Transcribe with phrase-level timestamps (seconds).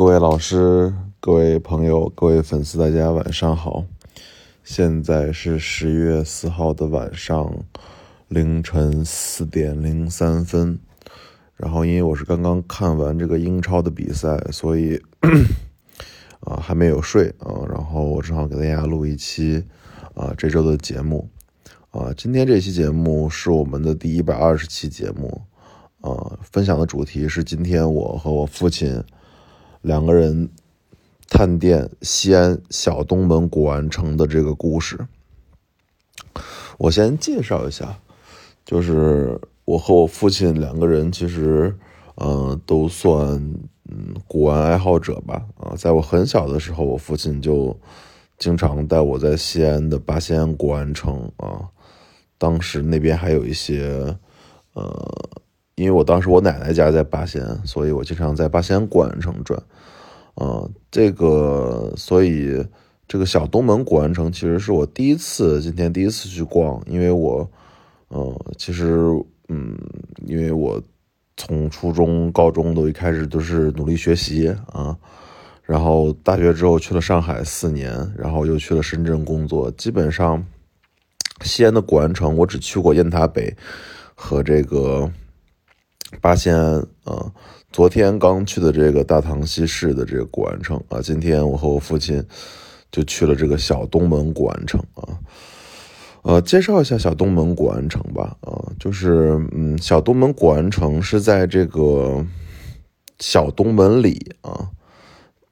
[0.00, 3.84] 各位老师、各位朋友、各位粉丝，大家晚上好！
[4.64, 7.54] 现在是十月四号的晚上
[8.26, 10.78] 凌晨四点零三分。
[11.54, 14.98] 然后，因为我是刚刚看完这个英超的比赛，所以
[16.40, 17.60] 啊还没有睡啊。
[17.68, 19.62] 然后我正好给大家录一期
[20.14, 21.28] 啊这周的节目
[21.90, 22.10] 啊。
[22.16, 25.42] 今天这期节目是我们的第一百二十期节目
[26.00, 29.04] 啊，分享的主题是今天我和我父亲。
[29.82, 30.48] 两个人
[31.28, 35.06] 探店西安小东门古玩城的这个故事，
[36.78, 37.98] 我先介绍一下，
[38.64, 41.74] 就是我和我父亲两个人其实，
[42.16, 43.36] 嗯，都算
[43.88, 45.46] 嗯古玩爱好者吧。
[45.58, 47.74] 啊，在我很小的时候，我父亲就
[48.38, 51.68] 经常带我在西安的八仙古玩城啊，
[52.36, 54.16] 当时那边还有一些，
[54.74, 55.30] 呃。
[55.80, 59.58] 因为我当时我奶奶家在八仙，所以我经常在八仙古玩城转，
[60.34, 62.62] 啊，这个所以
[63.08, 67.50] 这个小东门古玩城其实是我第一次今天第一次去逛，因为我，
[68.08, 69.00] 呃，其实
[69.48, 69.74] 嗯，
[70.26, 70.78] 因为我
[71.38, 74.94] 从初中、高中都一开始都是努力学习啊，
[75.62, 80.44] 然后大学之后去了上海四年，然后又去了深圳工作，基本上
[81.40, 83.56] 西安的古玩城我只去过雁塔北
[84.14, 85.10] 和这个。
[86.20, 87.32] 八仙庵啊，
[87.72, 92.24] 昨天刚去的这个大唐西市的这个古玩城啊，今天我和我父亲
[92.90, 95.18] 就去了这个小东门古玩城啊。
[96.22, 102.24] 呃，介绍一下小东门古玩城吧啊，就是嗯，小东门古玩城是在这个
[103.18, 104.68] 小东门里啊，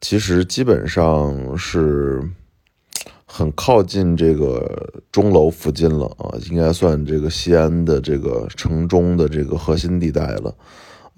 [0.01, 2.23] 其实基本上是。
[3.31, 10.55] 很靠近这个钟楼附近了啊，应该算这个西安的这个城中的这个核心地带了，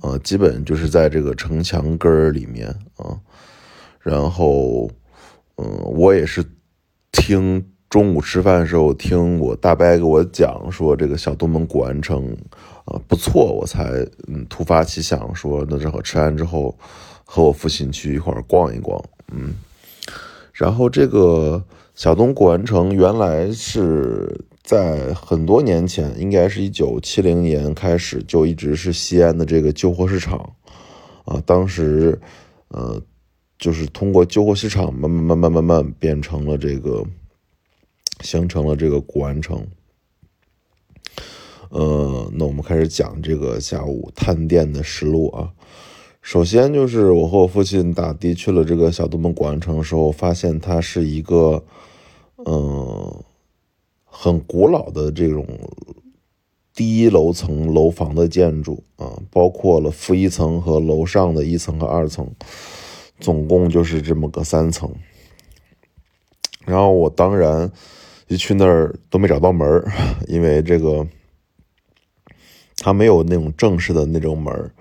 [0.01, 3.17] 啊，基本就是在这个城墙根儿里面啊。
[4.01, 4.91] 然后，
[5.57, 6.45] 嗯，我也是
[7.13, 12.37] 听中午吃饭的时候听我大伯给我讲说这个小东门古玩城
[12.87, 16.77] 啊不错，我才嗯突发奇想说那正好吃完之后
[17.25, 19.01] 和我父亲去一块儿逛一逛，
[19.33, 19.55] 嗯，
[20.53, 21.65] 然后这个。
[22.01, 30.51] 小东古玩城原来是在很多年前，应该是一九七零年开始就一直是西安的这个旧货市场，
[31.27, 32.19] 啊，当时，
[32.69, 32.99] 呃，
[33.59, 37.05] 就是通过旧货市场慢慢慢慢慢慢变成了这个，
[38.23, 39.63] 形成了这个古玩城。
[41.69, 45.51] 呃，那我们开始讲这个下午探店的实录啊。
[46.23, 51.63] 首先就是我和我父亲打的去了这个小东门古玩城的时候，发现它是一个。
[52.47, 53.23] 嗯，
[54.05, 55.47] 很古老的这种
[56.75, 62.27] 低楼层楼房的建筑啊，包括了负一层和楼上的一层和二层，
[63.19, 64.91] 总共就是这么个三层。
[66.65, 67.71] 然后我当然
[68.29, 69.85] 一去那儿都没找到门
[70.29, 71.07] 因为这个
[72.77, 74.73] 它没有那种正式的那种门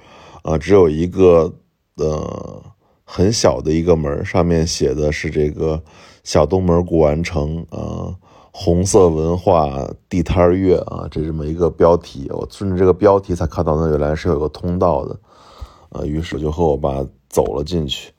[0.44, 1.54] 啊，只有一个
[1.96, 2.64] 呃
[3.04, 5.84] 很小的一个门上面写的是这个。
[6.24, 8.16] 小东门古玩城啊，
[8.52, 15.20] 红色文化地摊月啊，这这么一个标题，我顺着这个标题才看到那原来是有个通道的，
[15.90, 18.12] 啊，于是我就和我爸走了进去。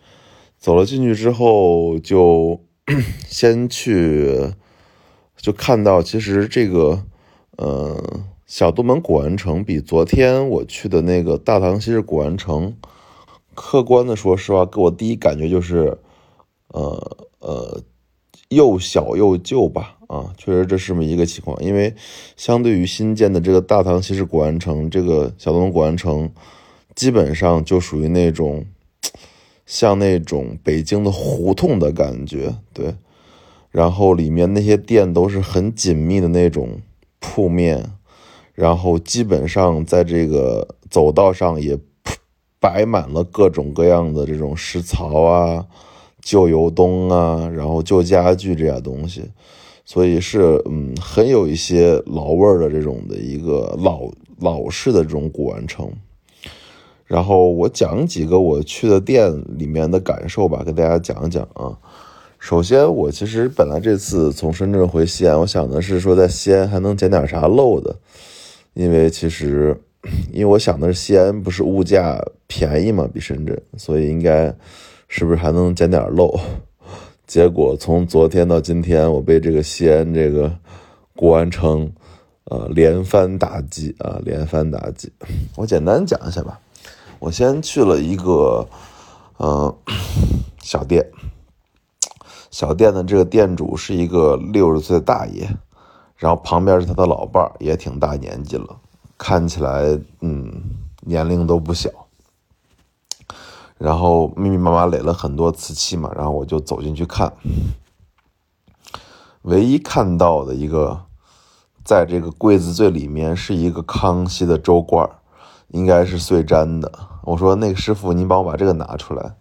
[0.58, 2.60] 走了进去之后，就
[3.26, 4.52] 先去，
[5.36, 7.02] 就看到其实这个，
[7.56, 7.98] 呃，
[8.44, 12.76] 小东门古玩城比昨天我去的那个大唐西市古玩城，
[13.54, 15.96] 客观的说实话，给我第一感觉就是，
[16.68, 17.82] 呃呃。
[18.48, 21.56] 又小又旧吧，啊，确实这是这么一个情况。
[21.62, 21.94] 因为
[22.36, 26.28] 相对于新建的这个大唐西市古玩城，这个小东古玩城
[26.96, 28.66] 基本上就属于那种
[29.66, 32.96] 像那种北京的胡同的感觉，对。
[33.70, 36.80] 然后里面那些店都是很紧密的那种
[37.20, 37.92] 铺面，
[38.52, 41.78] 然后基本上在这个走道上也
[42.58, 45.66] 摆满了各种各样的这种石槽啊。
[46.22, 49.24] 旧油灯啊，然后旧家具这些东西，
[49.84, 54.02] 所以是嗯很有一些老味儿的这种的一个老
[54.38, 55.90] 老式的这种古玩城。
[57.06, 61.76] 然后我讲几个我去的店里面的感受吧，跟大家讲讲啊。
[62.38, 67.96] 首先，我其实本来这次从深圳回西安，我想的是说在西安还能捡点啥漏的，
[68.74, 69.76] 因为其实
[70.32, 74.54] 因为我想的是西安不是物价便宜嘛，比深圳，所以应该。
[75.12, 76.38] 是不是还能捡点漏？
[77.26, 80.56] 结果从昨天到今天，我被这个西安这个
[81.16, 81.90] 古玩城，
[82.44, 85.12] 呃，连番打击啊，连番打击。
[85.56, 86.60] 我简单讲一下吧。
[87.18, 88.64] 我先去了一个，
[89.40, 89.74] 嗯，
[90.62, 91.04] 小店，
[92.52, 95.44] 小店的这个店主是一个六十岁的大爷，
[96.14, 98.76] 然后旁边是他的老伴儿，也挺大年纪了，
[99.18, 100.52] 看起来嗯
[101.00, 101.90] 年龄都不小。
[103.80, 107.32] 然后密密麻麻垒了很多瓷器嘛，然后我就走进去看，
[109.40, 111.00] 唯一看到的一个，
[111.82, 115.08] 在这个柜子最里面是一个康熙的粥罐，
[115.68, 116.92] 应该是碎粘的。
[117.22, 119.34] 我说那个师傅，您帮我把这个拿出来。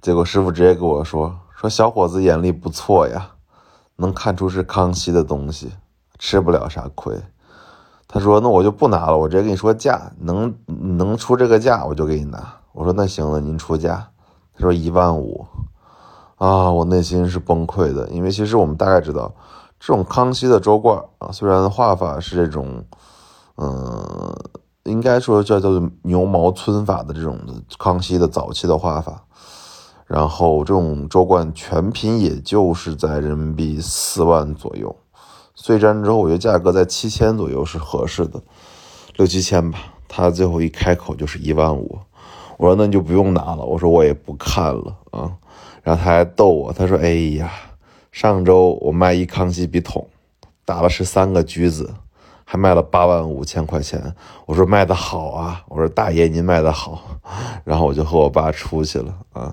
[0.00, 3.32] 结果师傅直接跟我说：“说小伙子眼力不错呀，
[3.96, 5.72] 能看出是康熙的东西，
[6.20, 7.20] 吃不了啥亏。”
[8.06, 14.08] 他说：“那我就不拿了，我直接跟你说价，能能出这个价我就给你拿。”我说那行了，您出价。
[14.54, 15.46] 他说一万五，
[16.36, 19.32] 啊，我内心是崩溃的，因为其实我们大概知道，
[19.80, 22.84] 这种康熙的粥罐啊，虽然画法是这种，
[23.56, 24.36] 嗯，
[24.84, 27.38] 应该说叫叫做牛毛皴法的这种
[27.78, 29.24] 康熙的早期的画法，
[30.06, 34.94] 然后这种粥罐全品也就是在人民币四万左右，
[35.54, 38.40] 碎粘之后，我觉得价格在七千左右是合适的，
[39.16, 39.78] 六七千吧。
[40.06, 41.98] 他最后一开口就是一万五。
[42.62, 45.32] 我说那你就不用拿了，我说我也不看了啊。
[45.82, 47.50] 然后他还逗我，他说：“哎呀，
[48.12, 50.06] 上周我卖一康熙笔筒，
[50.64, 51.92] 打了十三个橘子，
[52.44, 54.14] 还卖了八万五千块钱。”
[54.46, 57.02] 我说卖的好啊，我说大爷您卖的好。
[57.66, 59.52] 然后我就和我爸出去了啊。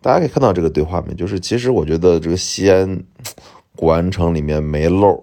[0.00, 1.12] 大家可以看到这个对话没？
[1.12, 2.98] 就是其实我觉得这个西安
[3.76, 5.22] 古玩城里面没漏，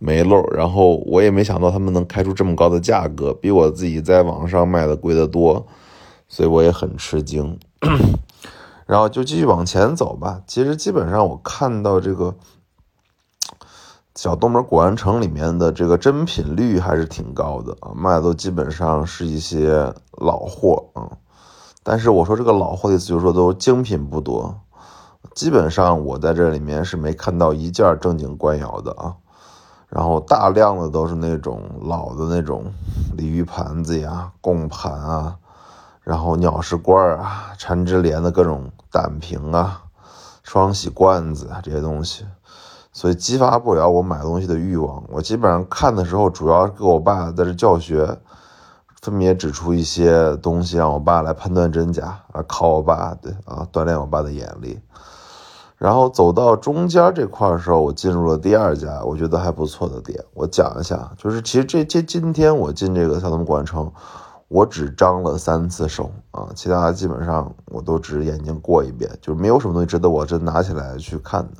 [0.00, 0.44] 没漏。
[0.50, 5.64] 然后我也没想到他们能开出这么高的价格，比我自己在网上卖的贵得多。
[6.28, 7.58] 所以我也很吃惊，
[8.86, 10.42] 然后就继续往前走吧。
[10.46, 12.34] 其实基本上我看到这个
[14.14, 21.16] 小东门古玩城里面的这个真品率还是挺高的啊，卖的都基本上是一些老货啊。
[21.82, 24.60] 但是我说这个老货的意思就是说都精品不多，
[25.34, 29.16] 基本上我在这里面是没看到一件正经官窑的啊。
[29.88, 32.70] 然后大量的都是那种老的那种
[33.16, 35.36] 鲤鱼盘子呀、贡盘啊。
[36.08, 39.82] 然后鸟食罐啊，缠枝莲的各种胆瓶啊，
[40.42, 42.24] 双喜罐子啊这些东西，
[42.94, 45.04] 所以激发不了我买东西的欲望。
[45.10, 48.18] 我基本上看的时候，主要给我爸在这教学，
[49.02, 54.80] 分别指出一些东西，让我爸来判断真假啊，考我爸，对啊，锻炼我爸的眼力。
[55.76, 60.24] 然后走到中间这块的时候，我进入了第二家我觉得还不错的店。
[60.32, 63.92] 我讲一下，就是其实这这今天我进这个小东古城。
[64.48, 71.58] 我只张了三次手啊，其他基本上我都只眼睛过一遍，就是没有什么东西值得我真拿起来去看的。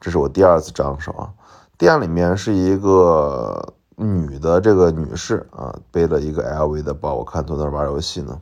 [0.00, 1.32] 这是我第二次张手啊。
[1.78, 8.40] 店里面是一个女的这个女士啊，背了一个 LV 的包，我看坐那玩游戏呢。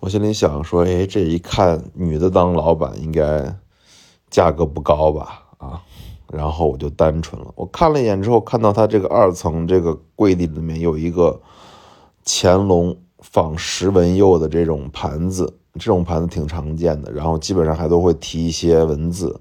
[0.00, 3.56] 我心里想说，哎，这一看女的当老板应该
[4.30, 5.47] 价格不高吧？
[6.32, 11.40] 然后我就单纯了，我看了一眼之后，看到它这个二层这个柜底里面有一个
[12.24, 19.40] 乾隆仿石纹釉的这种盘子，这种盘子挺常见的，然后基本上还都会提一些文字。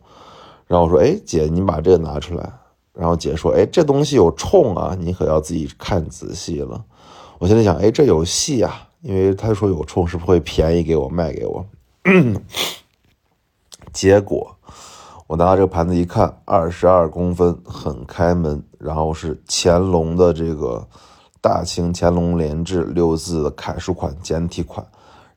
[0.65, 2.51] 然后我说：“哎，姐，你把这个拿出来。”
[2.93, 6.83] 然后姐说：“哎，这东西有冲啊，你可要自己看仔细了。”
[7.39, 11.65] 我现在想：“哎，这有戏啊，因为他说有冲，是不是会便宜给我卖给我？”
[13.93, 14.56] 结果。
[15.27, 20.87] 我拿到这个盘子一看，二十二公分，很开门，然后是乾隆的这个
[21.41, 24.87] 大清乾隆连制六字的楷书款简体款，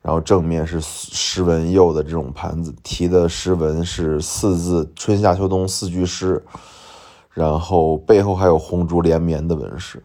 [0.01, 6.41] 然后正面是诗文釉的这种盘子，题的诗文是四字春夏秋冬四句诗，
[7.33, 10.01] 然后背后还有红烛连绵的纹饰，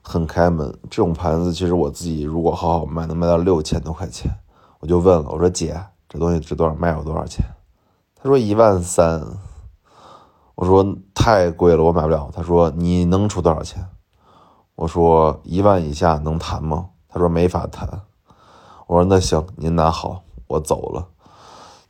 [0.00, 0.66] 很开门。
[0.88, 4.30] 这种盘子其实我自己如果好好卖，能卖到六千多块钱。
[4.78, 6.74] 我就问了，我说姐，这东西值多少？
[6.74, 7.44] 卖我多少钱？
[8.22, 9.26] 他说一万三，
[10.54, 12.30] 我说太贵了，我买不了。
[12.34, 13.82] 他说你能出多少钱？
[14.74, 16.90] 我说一万以下能谈吗？
[17.08, 18.02] 他说没法谈。
[18.86, 21.08] 我说那行，您拿好，我走了。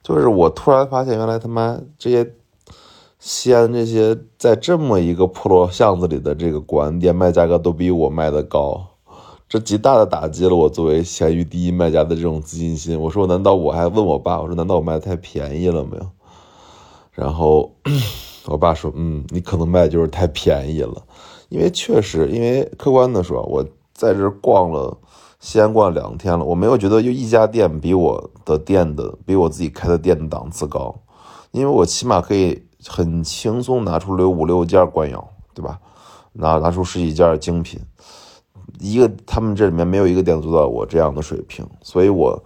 [0.05, 2.33] 就是我突然发现，原来他妈这些
[3.19, 8.87] 西安这些在这么一个破落巷子里的这个古玩店卖价格都比我卖的高。
[9.49, 13.01] 这极大的打击了我作为闲鱼第一卖家的这种自信心。
[13.01, 14.41] 我说难道我还问我爸？
[14.41, 16.07] 我说难道我卖的太便宜了没有？
[17.21, 17.71] 然后
[18.49, 21.03] 我爸说：“嗯，你可能卖的就是太便宜了，
[21.51, 23.63] 因为确实，因为客观的说，我
[23.93, 24.97] 在这逛了
[25.39, 30.99] 西安逛了两天了，我没有觉得就一家店比我的店的比我自己开的店的档次高，
[31.51, 35.79] 因为我起码可以很轻松拿出六五六件官窑，对吧？
[36.33, 37.79] 拿拿出十几件精品，
[38.79, 42.43] 一个他们这里面没有一个店做到我这样的水平，所以我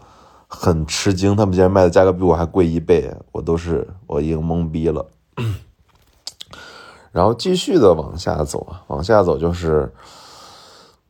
[0.56, 5.06] 很吃惊，他们竟然卖的价格比我还贵一倍，我都是我已经懵逼了。
[7.12, 9.92] 然后继续的往下走啊，往下走就是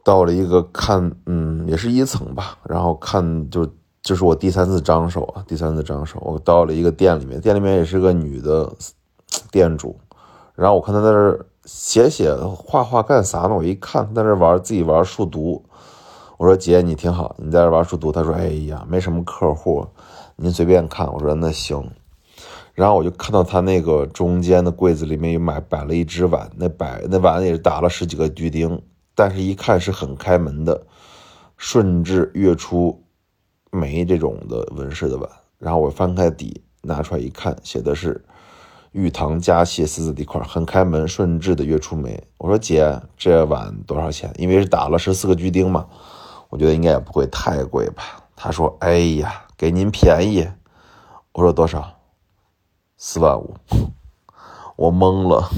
[0.02, 2.58] 到了一个看，嗯，也是一层吧。
[2.64, 3.66] 然后看就
[4.02, 8.72] 就是我第三次张手啊，第三次张手，我到了一个店里面，店里面也是个女的
[9.50, 9.98] 店主。
[10.54, 13.54] 然后我看她在这写写画画干啥呢？
[13.54, 15.64] 我一看在这玩自己玩数独。
[16.36, 18.10] 我说姐你挺好，你在这玩数独。
[18.10, 19.86] 他说哎呀没什么客户，
[20.36, 21.12] 您随便看。
[21.12, 21.90] 我说那行。
[22.74, 28.82] 然后我就看到他那个中间的柜子里面有买摆了一只碗，那摆那碗也是打了十几个锯钉，
[29.14, 30.84] 但是一看是很开门的，
[31.56, 33.00] 顺治月初
[33.70, 35.30] 梅这种的纹饰的碗。
[35.58, 38.24] 然后我翻开底拿出来一看，写的是
[38.90, 42.20] “玉堂佳谢”四字底块，很开门，顺治的月初梅。
[42.38, 44.32] 我说姐，这碗多少钱？
[44.36, 45.86] 因为是打了十四个锯钉嘛，
[46.54, 48.04] 我觉得应该也不会太贵吧。
[48.36, 50.48] 他说：“哎呀，给您便宜。”
[51.34, 51.84] 我说多少？
[52.96, 53.56] 四万五，
[54.76, 55.50] 我懵了，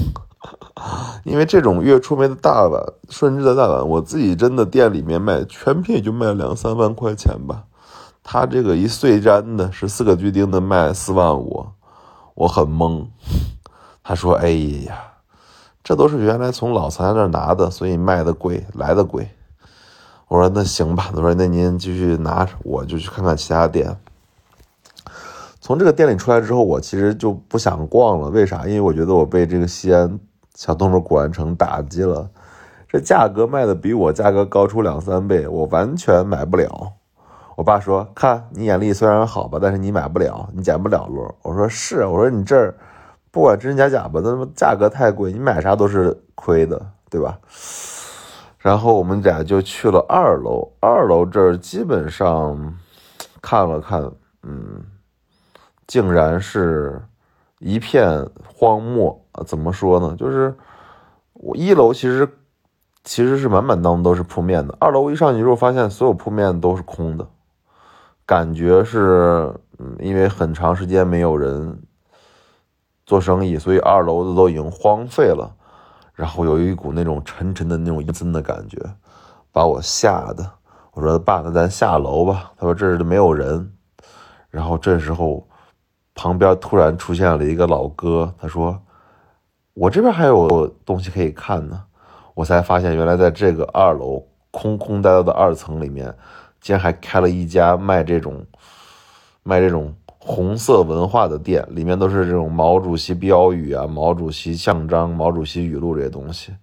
[1.23, 7.65] 因为这种月初梅的大碗，顺治的大碗，我自己真的店里面卖全品也就卖两三万块钱吧。
[8.23, 11.67] 他这个一碎粘的十四个锯钉的卖四万五，
[12.33, 13.05] 我很懵。
[14.03, 14.49] 他说：“哎
[14.87, 14.97] 呀，
[15.83, 19.29] 这都是原来从老藏家那拿的，所以卖的贵，来的贵。”
[20.27, 23.97] 我说：“那行吧。”他说：“那您继续拿，我就去看看其他店。”
[25.61, 28.29] 从这个店里出来之后，我其实就不想逛了。
[28.29, 28.65] 为啥？
[28.65, 30.19] 因为我觉得我被这个西安
[30.53, 32.29] 小动物古玩城打击了。
[32.87, 36.93] 这价格卖的比我价格高出两三倍，我完全买不了。
[37.55, 42.73] 我爸说：“看你眼力虽然好吧，但是你买不了，你捡不了漏。”我说：“是。”我说：“你这儿
[43.31, 47.39] 不管真假假吧，那么价格太贵，你买啥都是亏的，对吧？”
[48.67, 50.69] 然后我们俩就去了二楼。
[50.81, 52.75] 二楼这儿基本上
[53.41, 54.11] 看了看，
[54.43, 54.83] 嗯。
[55.87, 57.01] 竟然是
[57.59, 59.41] 一片荒漠啊！
[59.45, 60.13] 怎么说呢？
[60.19, 60.53] 就是
[61.31, 62.27] 我一楼其实
[63.05, 67.25] 其实是满满当都是铺面的，二楼一上去之后发现所有铺面都是空的，
[68.25, 71.81] 感觉是嗯，因为很长时间没有人
[73.05, 75.55] 做生意，所以二楼的都已经荒废了。
[76.17, 78.77] 然后有一股那种沉沉的那种阴森的感觉，
[79.53, 80.51] 把我吓的。
[80.91, 83.71] 我说：“爸，那咱下楼吧。”他说：“这儿没有人。”
[84.51, 85.47] 然后这时候。
[86.19, 88.81] 旁边突然出现了一个老哥，他说
[89.75, 91.83] ：“我这边还有东西可以看呢。”
[92.33, 96.11] 我才发现，原来在这个二楼空空荡荡的二层里面，
[96.59, 98.43] 竟然还开了一家卖这种
[99.43, 99.93] 卖这种
[100.27, 106.53] 红色文化的店，里面都是这种毛主席标语啊、毛主席像章、毛主席语录这些东西。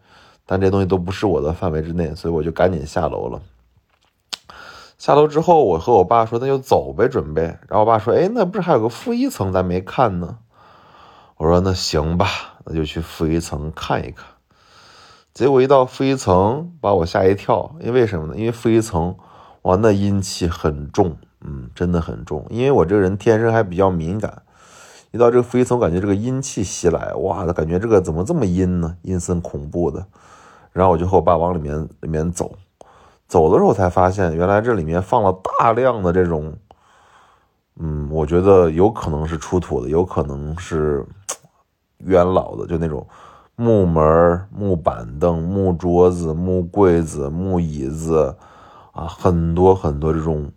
[0.45, 3.41] 但这东西都不是我的范围之内，所以我就赶紧下楼了。
[4.99, 10.37] 下楼之后，我和我爸说：“那就走呗，准备。”然后我爸说：“哎，那不是还有个负一层咱没看呢？”
[11.39, 12.27] 我说：“那行吧，
[12.67, 14.27] 那就去负一层看一看。”
[15.33, 18.37] 结果一到负一层，把我吓一跳，因为什么呢？
[18.37, 19.17] 因为负一层，
[19.63, 22.45] 哇，那阴气很重，嗯，真的很重。
[22.51, 24.43] 因为我这个人天生还比较敏感，
[25.13, 28.97] 一到这个负一层，感觉这个阴气袭来，哇，感觉这个怎么这么阴呢？
[29.03, 30.05] 阴森恐怖的。
[30.73, 32.57] 然后我就和我爸往里面里面走。
[33.27, 36.53] 走的时候才发现，原来这里面放了大量的这种，
[37.77, 41.05] 嗯，我觉得有可能是出土的，有可能是
[41.99, 43.07] 元老的，就那种
[43.57, 48.37] 木门、木板凳、木桌子、木柜子、木椅子
[48.93, 50.51] 啊，很多很多这种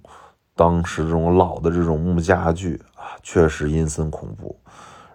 [0.58, 4.60] 当时这种老的这种木家具啊，确实阴森恐怖。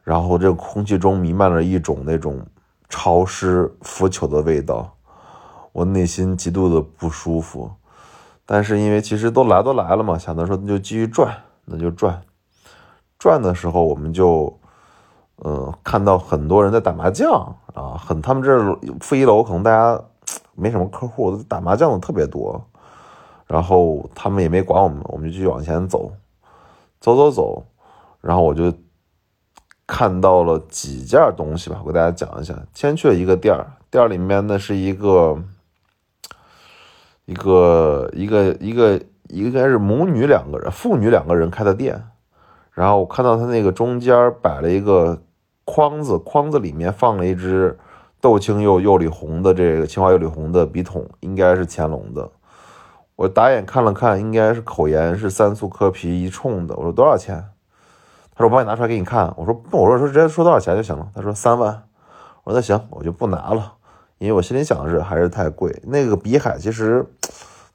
[0.03, 2.41] 然后这空气中弥漫着一种那种
[2.89, 4.91] 潮湿腐朽的味道。
[5.73, 7.71] 我内心极度的不舒服，
[8.45, 11.35] 但是因为其实都来都来了嘛，想着说那就继续转，
[11.65, 12.21] 那就转。
[13.19, 14.59] 转的时候，我们就，
[15.37, 17.33] 呃，看到很多人在打麻将
[17.73, 19.99] 啊，很他们这负一楼可能大家
[20.55, 22.63] 没什么客户，打麻将的特别多。
[23.52, 26.12] 然后他们也没管我们，我们就继续往前走，
[27.00, 27.66] 走走走。
[28.23, 28.73] 然后我就
[29.87, 32.54] 看到了几件东西吧，我给大家讲一下。
[32.73, 35.42] 先去了一个店儿，店里面呢是一个。
[37.25, 42.02] 一个一个一个应该是母女两个人，父女两个人开的店，
[42.73, 45.23] 然后我看到他那个中间摆了一个
[45.64, 47.78] 筐子，筐子里面放了一只
[48.21, 52.28] 豆青釉釉里红的这个青花釉里红的笔筒，应该是乾隆的。
[53.16, 56.75] 我打眼看了看，应该是口沿是三素磕皮一冲的。
[56.76, 57.45] 我说多少钱？
[58.35, 59.33] 他说我帮你拿出来给你看。
[59.37, 61.09] 我说我说说直接说多少钱就行了。
[61.14, 61.83] 他说三万。
[62.45, 63.75] 我说那行，我就不拿了。
[64.19, 67.04] 因为我心里想的是还是太贵，那个比海其实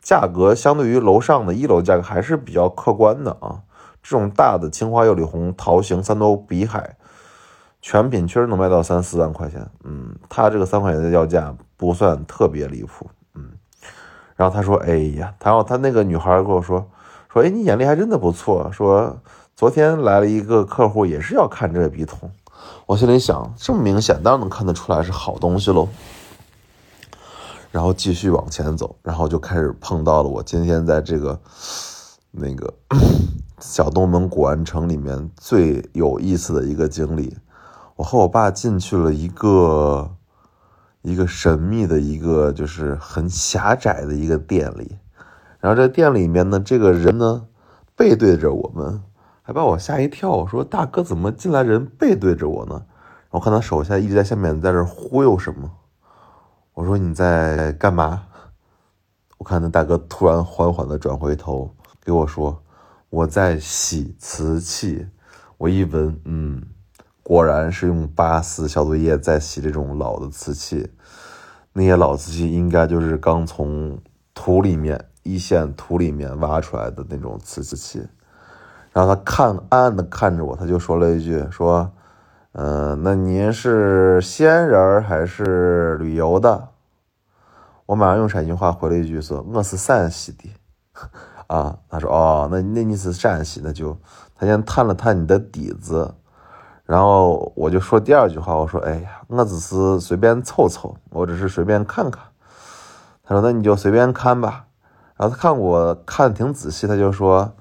[0.01, 3.61] 价格相对于楼上的一楼价格还是比较客观的啊。
[4.01, 6.95] 这种大的青花釉里红桃形三朵比海，
[7.81, 9.69] 全品确实能卖到三四万块钱。
[9.83, 13.09] 嗯，他这个三块钱的要价不算特别离谱。
[14.37, 16.87] 然后他说：“哎呀，然后他那个女孩跟我说
[17.33, 18.71] 说，哎，你眼力还真的不错。
[18.71, 19.17] 说
[19.55, 22.31] 昨天来了一个客户，也是要看这个笔筒。
[22.85, 25.89] 我心里想，这么明显，当然能看得出来是好东西喽。
[27.71, 31.37] 然后继续往前走，然后就开始碰到了我今天在这个
[32.31, 32.73] 那个。”
[33.59, 37.35] 小东门古玩城里面最有意思的一个经历，
[37.95, 40.11] 我和我爸进去了一个
[41.07, 44.97] 一个神秘的一个就是很狭窄的一个店里，
[45.61, 47.47] 然后这店里面呢，这个人呢
[47.95, 49.01] 背对着我们，
[49.41, 50.31] 还把我吓一跳。
[50.31, 52.83] 我说：“大哥，怎么进来人背对着我呢？”
[53.31, 55.71] 我看他手下一直在下面在这忽悠什么。
[56.73, 58.23] 我说：“你在干嘛？”
[59.39, 61.73] 我看那大哥突然缓缓的转回头
[62.03, 62.61] 给我说。
[63.09, 65.07] 我在洗瓷器，
[65.57, 66.61] 我一闻，嗯，
[67.23, 70.91] 果然是用八四消毒液在洗这种老的瓷器。
[71.77, 73.95] 那些老瓷器应该就是刚从
[74.33, 78.03] 土里面一线土里面挖出来的那种瓷器。
[78.91, 81.91] 然后他看暗暗的看着我，他就说了一句：“说，
[82.53, 86.69] 嗯，那您是西安人还是旅游的？”
[87.85, 90.49] 我马上用陕西话回了一句：“说我是陕西的。
[91.45, 93.95] ”啊，他说哦，那那你是陕西，那就
[94.33, 96.15] 他先探了探你的底子，
[96.87, 102.23] 然后我就说第二句话，我说哎呀，我只是随便凑凑，我只是随便看看。
[103.23, 104.65] 他说那你就随便看吧。
[105.17, 107.51] 然后他看我看挺仔细，他就说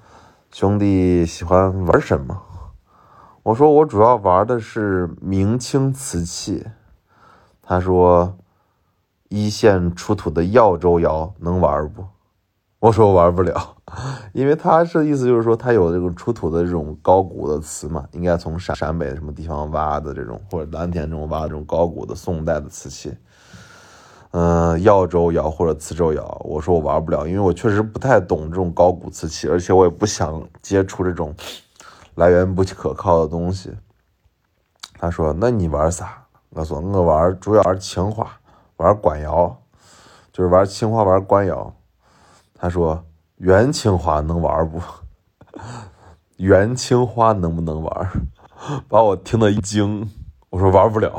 [0.53, 2.41] 兄弟喜欢玩什么？
[3.43, 6.65] 我说我主要玩的是明清瓷器。
[7.61, 8.39] 他说
[9.29, 12.05] 一线出土的耀州窑能玩不？
[12.79, 13.77] 我说我玩不了，
[14.35, 23.17] 因为他是意思就是说他有这个出土的这种高古的瓷嘛，应该从陕陕北什么地方挖的这种，或者蓝田这种挖这种高古的宋代的瓷器，
[24.33, 26.23] 嗯，耀州窑或者磁州窑。
[26.45, 31.35] 我说我玩不了，因为我确实不太懂这种高古瓷器，而且我也不想接触这种
[32.17, 33.75] 来源不可靠的东西。
[34.99, 38.31] 他说：“那你玩啥？”我说：“我玩主要玩青花，
[38.77, 39.57] 玩官窑，
[40.31, 41.73] 就是玩青花，玩官窑。”
[42.59, 43.05] 他说
[43.37, 44.81] ：“元青花能玩不？
[46.37, 48.11] 元青花能不能玩？”
[48.89, 50.11] 把我听得一惊。
[50.51, 51.13] 我说：“玩不了。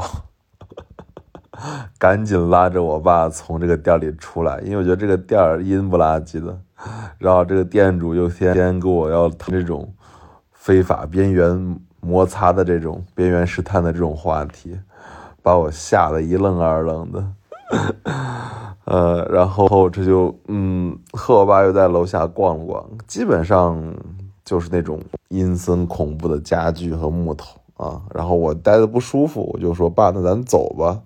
[1.97, 6.59] ”赶紧拉着我爸从这个店里出来，因为我觉得这个店阴不拉几的。
[7.17, 9.91] 然后这个店主又天天跟我要谈这种
[10.51, 14.79] 非法边缘摩擦的这种边缘试探的这种话题，
[15.41, 17.27] 把我吓得一愣二愣的。
[18.89, 23.77] 呃，然后这就嗯，和我爸又在楼下逛了逛，基本上
[24.45, 28.01] 就是那种阴森恐怖的家具和木头啊。
[28.15, 31.01] 然后我待的不舒服，我就说爸，那咱走吧。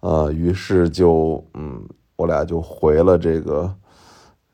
[0.00, 1.82] 呃，于是就嗯，
[2.16, 3.74] 我俩就回了这个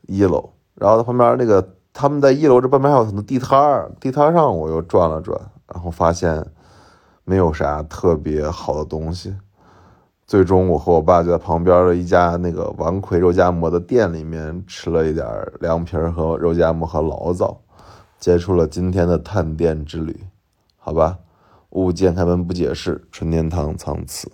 [0.03, 0.49] 一楼。
[0.73, 5.37] 然后旁边那个他们在一楼这半边还有很多地摊儿，地摊上我又转了转，
[5.73, 6.45] 然后发现
[7.25, 9.35] 没有啥特别好的东西。
[10.27, 15.25] 最终，我和我爸就在旁边的一家那个王魁肉夹馍的店里面吃了一点
[15.61, 17.57] 凉皮和肉夹馍和醪糟，
[18.19, 20.25] 结束了今天的探店之旅。
[20.75, 21.17] 好吧，
[21.69, 24.29] 物见开门不解释，纯天堂藏词。